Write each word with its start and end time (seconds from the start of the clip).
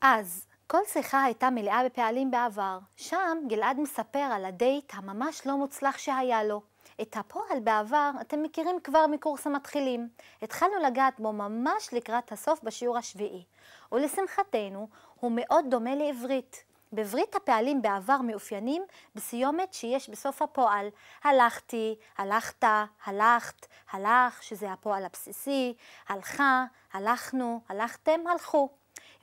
אז, 0.00 0.46
כל 0.66 0.78
שיחה 0.92 1.22
הייתה 1.22 1.50
מלאה 1.50 1.84
בפעלים 1.84 2.30
בעבר. 2.30 2.78
שם 2.96 3.38
גלעד 3.48 3.80
מספר 3.80 4.18
על 4.18 4.44
הדייט 4.44 4.92
הממש 4.94 5.46
לא 5.46 5.56
מוצלח 5.56 5.98
שהיה 5.98 6.44
לו. 6.44 6.62
את 7.02 7.16
הפועל 7.16 7.60
בעבר 7.64 8.10
אתם 8.20 8.42
מכירים 8.42 8.76
כבר 8.84 9.06
מקורס 9.06 9.46
המתחילים. 9.46 10.08
התחלנו 10.42 10.74
לגעת 10.86 11.20
בו 11.20 11.32
ממש 11.32 11.88
לקראת 11.92 12.32
הסוף 12.32 12.62
בשיעור 12.62 12.98
השביעי. 12.98 13.44
ולשמחתנו, 13.92 14.88
הוא 15.20 15.32
מאוד 15.34 15.64
דומה 15.68 15.94
לעברית. 15.94 16.64
בעברית 16.92 17.36
הפעלים 17.36 17.82
בעבר 17.82 18.20
מאופיינים 18.20 18.82
בסיומת 19.14 19.74
שיש 19.74 20.08
בסוף 20.08 20.42
הפועל. 20.42 20.88
הלכתי, 21.24 21.96
הלכת, 22.18 22.64
הלכת, 23.04 23.66
הלך, 23.90 24.42
שזה 24.42 24.72
הפועל 24.72 25.04
הבסיסי, 25.04 25.74
הלכה, 26.08 26.64
הלכנו, 26.92 27.60
הלכתם, 27.68 28.20
הלכו. 28.26 28.68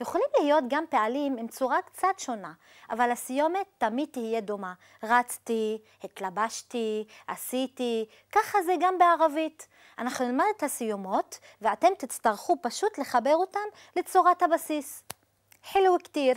יכולים 0.00 0.26
להיות 0.40 0.64
גם 0.68 0.84
פעלים 0.90 1.36
עם 1.38 1.48
צורה 1.48 1.82
קצת 1.82 2.18
שונה, 2.18 2.52
אבל 2.90 3.10
הסיומת 3.10 3.66
תמיד 3.78 4.08
תהיה 4.12 4.40
דומה. 4.40 4.74
רצתי, 5.02 5.78
התלבשתי, 6.04 7.04
עשיתי, 7.26 8.06
ככה 8.32 8.62
זה 8.62 8.74
גם 8.80 8.98
בערבית. 8.98 9.68
אנחנו 9.98 10.24
נלמד 10.24 10.44
את 10.56 10.62
הסיומות, 10.62 11.38
ואתם 11.62 11.88
תצטרכו 11.98 12.56
פשוט 12.62 12.98
לחבר 12.98 13.34
אותן 13.34 13.68
לצורת 13.96 14.42
הבסיס. 14.42 15.02
חילו 15.64 15.96
כתיר. 16.04 16.34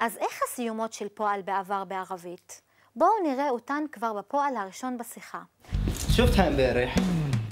אז 0.00 0.16
איך 0.16 0.40
הסיומות 0.42 0.92
של 0.92 1.08
פועל 1.08 1.42
בעבר 1.42 1.84
בערבית? 1.84 2.60
בואו 2.96 3.10
נראה 3.22 3.50
אותן 3.50 3.84
כבר 3.92 4.12
בפועל 4.12 4.56
הראשון 4.56 4.98
בשיחה. 4.98 5.42
שופטה 6.16 6.48
אמברך. 6.48 6.90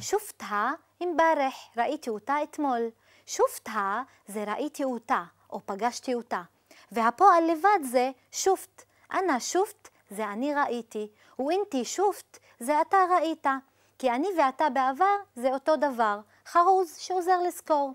שופטה 0.01 0.71
אמברך, 1.03 1.55
ראיתי 1.77 2.11
אותה 2.11 2.43
אתמול. 2.43 2.81
שופטה 3.27 4.03
זה 4.27 4.45
ראיתי 4.45 4.85
אותה, 4.85 5.23
או 5.51 5.61
פגשתי 5.67 6.15
אותה. 6.15 6.43
והפועל 6.93 7.45
לבד 7.51 7.79
זה 7.91 8.11
שופט. 8.33 8.83
אנא 9.13 9.39
שופט 9.39 9.89
זה 10.11 10.25
אני 10.25 10.55
ראיתי, 10.55 11.09
ואינתי 11.39 11.85
שופט 11.85 12.39
זה 12.61 12.81
אתה 12.81 12.97
ראית. 13.11 13.47
כי 13.99 14.11
אני 14.11 14.29
ואתה 14.39 14.71
בעבר 14.71 15.17
זה 15.37 15.55
אותו 15.55 15.77
דבר, 15.77 16.21
חרוז 16.47 16.97
שעוזר 16.97 17.41
לזכור. 17.41 17.95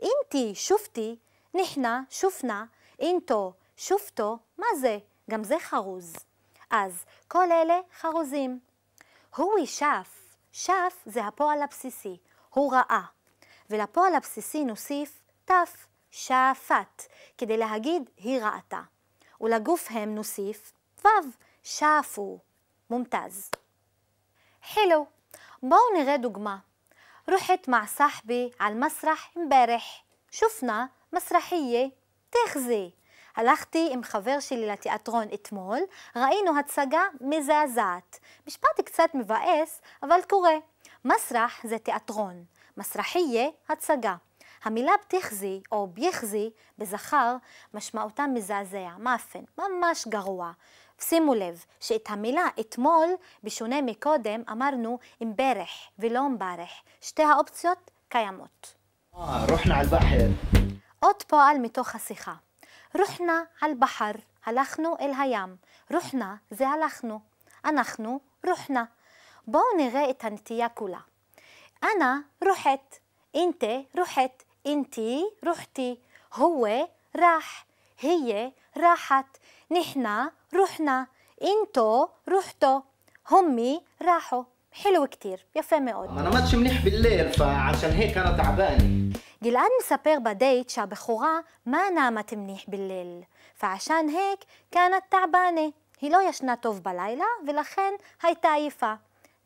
אינתי 0.00 0.54
שופטי, 0.54 1.16
נחנה 1.54 2.02
שופנה, 2.10 2.64
אינתו 2.98 3.52
שופטו, 3.81 4.37
מה 4.57 4.65
זה? 4.79 4.97
גם 5.29 5.43
זה 5.43 5.55
חרוז. 5.59 6.15
אז 6.69 7.05
כל 7.27 7.51
אלה 7.51 7.79
חרוזים. 7.99 8.59
הואי 9.35 9.67
שף, 9.67 10.35
שף 10.51 11.03
זה 11.05 11.25
הפועל 11.25 11.61
הבסיסי, 11.61 12.17
הוא 12.49 12.73
ראה. 12.73 13.01
ולפועל 13.69 14.15
הבסיסי 14.15 14.63
נוסיף 14.63 15.21
תף, 15.45 15.87
שאפת, 16.11 17.03
כדי 17.37 17.57
להגיד 17.57 18.09
היא 18.17 18.41
ראתה. 18.41 18.81
ולגוף 19.41 19.87
הם 19.89 20.15
נוסיף 20.15 20.73
וו, 21.03 21.09
שאפו, 21.63 22.39
מומתז. 22.89 23.51
חילו, 24.63 25.05
בואו 25.63 25.93
נראה 25.97 26.17
דוגמה. 26.17 26.57
رحت 27.29 27.69
مع 27.69 27.85
صاحبي 27.85 28.51
على 28.59 28.73
المسرح 28.73 29.31
امبارح 29.37 30.03
شفنا 30.31 30.89
مسرحية 31.13 31.91
تخزي 32.31 32.91
הלכתי 33.36 33.88
עם 33.92 34.02
חבר 34.02 34.40
שלי 34.40 34.66
לתיאטרון 34.66 35.26
אתמול, 35.34 35.78
ראינו 36.16 36.58
הצגה 36.58 37.02
מזעזעת. 37.20 38.18
משפט 38.46 38.80
קצת 38.84 39.10
מבאס, 39.14 39.80
אבל 40.02 40.18
קורה. 40.28 40.54
מסרח 41.04 41.60
זה 41.64 41.78
תיאטרון, 41.78 42.44
מסרחיה 42.76 43.48
הצגה. 43.68 44.14
המילה 44.64 44.92
בתיחזי 45.04 45.60
או 45.72 45.86
ביחזי 45.86 46.50
בזכר 46.78 47.36
משמעותה 47.74 48.26
מזעזע, 48.26 48.88
מאפן, 48.98 49.44
ממש 49.58 50.08
גרוע. 50.08 50.52
שימו 51.00 51.34
לב 51.34 51.64
שאת 51.80 52.10
המילה 52.10 52.46
אתמול, 52.60 53.06
בשונה 53.44 53.82
מקודם, 53.82 54.42
אמרנו 54.52 54.98
אמברך 55.22 55.70
ולא 55.98 56.26
אמברך. 56.26 56.70
שתי 57.00 57.22
האופציות 57.22 57.90
קיימות. 58.08 58.74
עוד 61.00 61.22
פועל 61.22 61.58
מתוך 61.58 61.94
השיחה. 61.94 62.34
رحنا 62.96 63.46
على 63.62 63.72
البحر 63.72 64.20
هلخنو 64.42 64.96
الهيام 65.00 65.58
رحنا 65.92 66.38
زي 66.50 66.64
هلخنو 66.64 67.20
أنخنو 67.66 68.20
رحنا. 68.44 68.88
بوني 69.46 69.88
غاية 69.88 70.12
تياكولا 70.44 71.00
أنا 71.84 72.24
رحت. 72.42 72.80
أنت 73.36 73.64
رحت. 73.98 74.32
أنت 74.66 75.00
رحتي. 75.44 75.98
هو 76.34 76.88
راح. 77.16 77.66
هي 77.98 78.52
راحت. 78.76 79.26
نحنا 79.72 80.32
رحنا. 80.54 81.06
إنتو 81.42 82.08
رحتو. 82.28 82.80
همي 83.30 83.82
راحوا. 84.02 84.44
حلو 84.72 85.06
كتير. 85.06 85.46
يا 85.56 85.62
فامي 85.62 85.92
قد 85.92 86.10
ما 86.10 86.22
نمتش 86.22 86.54
منيح 86.54 86.84
بالليل 86.84 87.32
فعشان 87.32 87.90
هيك 87.90 88.18
أنا 88.18 88.36
تعبانة. 88.36 89.12
גלעד 89.42 89.70
מספר 89.80 90.16
בדייט 90.24 90.68
שהבחורה 90.68 91.38
מה 91.66 91.82
נעמת 91.94 92.32
מניח 92.32 92.62
בליל, 92.68 93.22
ועשן 93.62 94.06
היק 94.08 94.44
כאנת 94.70 95.02
תעבנה. 95.08 95.68
היא 96.00 96.10
לא 96.10 96.18
ישנה 96.28 96.56
טוב 96.56 96.82
בלילה, 96.82 97.24
ולכן 97.46 97.92
הייתה 98.22 98.52
עייפה. 98.52 98.94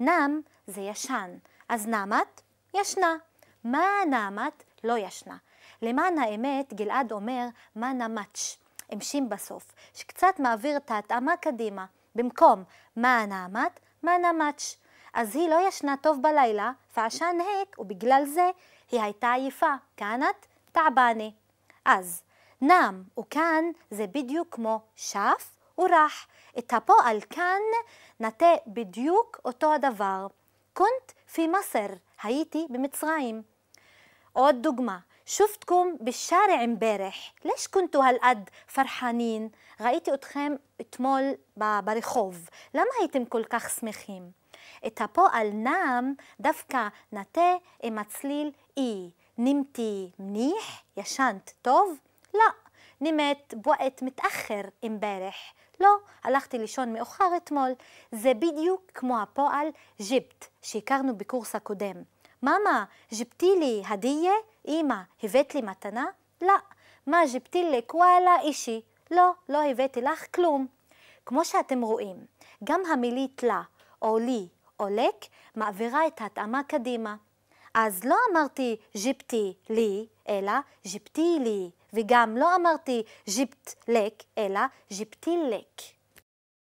נם 0.00 0.40
זה 0.66 0.80
ישן, 0.80 1.30
אז 1.68 1.86
נעמת? 1.86 2.40
ישנה. 2.74 3.16
מה 3.64 3.86
נעמת? 4.10 4.62
לא 4.84 4.98
ישנה. 4.98 5.36
למען 5.82 6.18
האמת, 6.18 6.74
גלעד 6.74 7.12
אומר 7.12 7.46
מה 7.76 7.92
נמץ', 7.92 8.56
עם 8.88 9.00
שין 9.00 9.28
בסוף, 9.28 9.74
שקצת 9.94 10.38
מעביר 10.38 10.76
את 10.76 10.90
ההתאמה 10.90 11.36
קדימה. 11.36 11.84
במקום 12.14 12.64
מה 12.96 13.26
נעמת, 13.26 13.80
מה 14.02 14.12
נמץ'. 14.18 14.76
אז 15.16 15.36
היא 15.36 15.48
לא 15.48 15.68
ישנה 15.68 15.94
טוב 16.02 16.22
בלילה, 16.22 16.72
ועשן 16.96 17.36
היק, 17.40 17.78
ובגלל 17.78 18.22
זה 18.24 18.50
היא 18.90 19.02
הייתה 19.02 19.32
עייפה, 19.32 19.74
כאנת 19.96 20.46
תעבנה. 20.72 21.28
אז 21.84 22.22
נם 22.60 23.02
וכאן 23.20 23.64
זה 23.90 24.06
בדיוק 24.06 24.48
כמו 24.50 24.80
שף 24.96 25.58
ורח. 25.78 26.26
את 26.58 26.72
הפועל 26.72 27.20
כאן 27.30 27.60
נטה 28.20 28.54
בדיוק 28.66 29.40
אותו 29.44 29.74
הדבר. 29.74 30.26
קונט 30.72 31.12
פי 31.32 31.46
מסר, 31.46 31.86
הייתי 32.22 32.66
במצרים. 32.70 33.42
עוד 34.32 34.56
דוגמה, 34.60 34.98
שופטקום 35.26 35.96
בשארע 36.00 36.64
אמברך, 36.64 37.14
לש 37.44 37.66
כונתו 37.66 38.02
הלעד 38.02 38.50
פרחנין? 38.74 39.48
ראיתי 39.80 40.14
אתכם 40.14 40.52
אתמול 40.80 41.22
ברחוב, 41.56 42.48
למה 42.74 42.90
הייתם 43.00 43.24
כל 43.24 43.44
כך 43.44 43.70
שמחים? 43.70 44.45
את 44.86 45.00
הפועל 45.00 45.50
נם 45.50 46.14
דווקא 46.40 46.88
נטה 47.12 47.54
עם 47.82 47.98
הצליל 47.98 48.50
אי. 48.76 49.10
נמתי 49.38 50.10
מניח? 50.18 50.82
ישנת 50.96 51.52
טוב? 51.62 51.98
לא. 52.34 52.44
נמת 53.00 53.54
בועט 53.56 54.02
מתאחר 54.02 54.60
אמברך. 54.86 55.34
לא, 55.80 55.96
הלכתי 56.24 56.58
לישון 56.58 56.92
מאוחר 56.92 57.36
אתמול. 57.36 57.70
זה 58.12 58.34
בדיוק 58.34 58.82
כמו 58.94 59.18
הפועל 59.18 59.68
ג'יפט 60.02 60.46
שהכרנו 60.62 61.16
בקורס 61.16 61.54
הקודם. 61.54 61.96
מאמה, 62.42 62.84
ג'יפתי 63.12 63.50
לי 63.58 63.82
הדיה? 63.88 64.32
אמא, 64.68 64.96
הבאת 65.22 65.54
לי 65.54 65.62
מתנה? 65.62 66.04
לא. 66.42 66.54
מה 67.06 67.20
ג'יפתי 67.32 67.64
לי 67.70 67.82
קוואלה 67.82 68.40
אישי? 68.40 68.80
לא, 69.10 69.30
לא 69.48 69.70
הבאתי 69.70 70.00
לך 70.00 70.34
כלום. 70.34 70.66
כמו 71.26 71.44
שאתם 71.44 71.82
רואים, 71.82 72.16
גם 72.64 72.80
המילית 72.92 73.42
לה 73.42 73.62
או 74.02 74.18
לי 74.18 74.48
או 74.80 74.88
מעבירה 75.54 76.06
את 76.06 76.20
ההתאמה 76.20 76.62
קדימה. 76.62 77.16
אז 77.74 78.04
לא 78.04 78.16
אמרתי 78.32 78.76
ג'יפטי 78.96 79.54
לי, 79.70 80.06
אלא 80.28 80.52
ג'יפטי 80.86 81.38
לי, 81.40 81.70
וגם 81.92 82.36
לא 82.36 82.56
אמרתי 82.56 83.02
ג'יפט 83.28 83.74
לק, 83.88 84.22
אלא 84.38 84.60
ג'יפטי 84.92 85.36
לק. 85.50 85.95